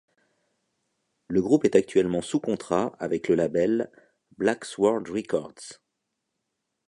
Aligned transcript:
Le 1.27 1.43
groupe 1.43 1.63
est 1.63 1.75
actuellement 1.75 2.23
sous 2.23 2.39
contrat 2.39 2.95
avec 2.97 3.27
le 3.27 3.35
label 3.35 3.91
Black 4.39 4.65
Sword 4.65 5.03
Records. 5.09 5.79